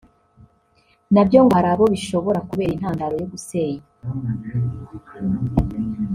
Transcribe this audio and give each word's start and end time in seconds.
na 1.13 1.21
byo 1.27 1.39
ngo 1.43 1.51
hari 1.57 1.69
abo 1.73 1.85
bishobora 1.93 2.39
kubera 2.49 2.73
intandaro 2.73 3.13
yo 3.21 3.27
gusenya 3.33 3.83